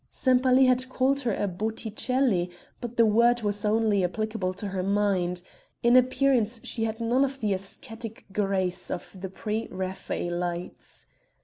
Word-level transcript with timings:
Sempaly 0.09 0.65
had 0.65 0.89
called 0.89 1.19
her 1.19 1.35
"a 1.35 1.47
Botticelli," 1.47 2.49
but 2.79 2.97
the 2.97 3.05
word 3.05 3.43
was 3.43 3.63
only 3.63 4.03
applicable 4.03 4.51
to 4.51 4.69
her 4.69 4.81
mind; 4.81 5.43
in 5.83 5.95
appearance 5.95 6.59
she 6.63 6.85
had 6.85 6.99
none 6.99 7.23
of 7.23 7.39
the 7.39 7.53
ascetic 7.53 8.25
grace 8.33 8.89
of 8.89 9.11
the 9.21 9.29
pre 9.29 9.67
Raphaelites. 9.67 11.05